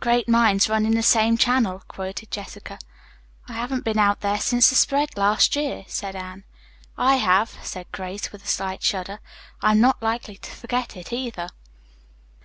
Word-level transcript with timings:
"'Great 0.00 0.28
minds 0.28 0.68
run 0.68 0.84
in 0.84 0.96
the 0.96 1.00
same 1.00 1.38
channel,'" 1.38 1.84
quoted 1.86 2.28
Jessica. 2.28 2.76
"I 3.46 3.52
haven't 3.52 3.84
been 3.84 4.00
out 4.00 4.20
there 4.20 4.40
since 4.40 4.68
the 4.68 4.74
spread 4.74 5.16
last 5.16 5.54
year," 5.54 5.84
said 5.86 6.16
Anne. 6.16 6.42
"I 6.98 7.14
have," 7.18 7.56
said 7.62 7.92
Grace, 7.92 8.32
with 8.32 8.42
a 8.42 8.48
slight 8.48 8.82
shudder. 8.82 9.20
"I 9.62 9.70
am 9.70 9.80
not 9.80 10.02
likely 10.02 10.38
to 10.38 10.50
forget 10.50 10.96
it, 10.96 11.12
either." 11.12 11.50